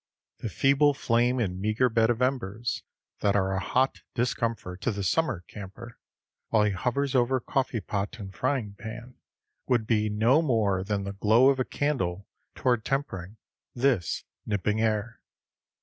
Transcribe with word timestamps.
The 0.39 0.49
feeble 0.49 0.95
flame 0.95 1.37
and 1.39 1.59
meagre 1.59 1.87
bed 1.87 2.09
of 2.09 2.23
embers 2.23 2.81
that 3.19 3.35
are 3.35 3.51
a 3.53 3.59
hot 3.59 4.01
discomfort 4.15 4.81
to 4.81 4.89
the 4.89 5.03
summer 5.03 5.41
camper, 5.47 5.99
while 6.47 6.63
he 6.63 6.71
hovers 6.71 7.13
over 7.13 7.39
coffee 7.39 7.81
pot 7.81 8.17
and 8.17 8.33
frying 8.33 8.73
pan, 8.73 9.19
would 9.67 9.85
be 9.85 10.09
no 10.09 10.41
more 10.41 10.83
than 10.83 11.03
the 11.03 11.13
glow 11.13 11.49
of 11.49 11.59
a 11.59 11.65
candle 11.65 12.27
toward 12.55 12.83
tempering 12.83 13.37
this 13.75 14.23
nipping 14.43 14.81
air. 14.81 15.21